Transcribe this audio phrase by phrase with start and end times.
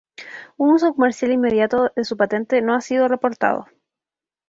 [0.57, 3.67] Un uso comercial inmediato de su patente no ha sido reportado.